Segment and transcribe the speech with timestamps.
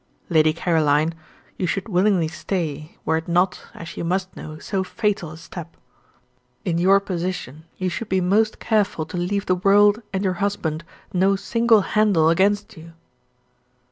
[0.29, 1.13] "Lady Caroline,
[1.57, 5.77] you should willingly stay, were it not, as you must know, so fatal a step.
[6.65, 10.83] In your position, you should be most careful to leave the world and your husband
[11.13, 12.93] no single handle against you."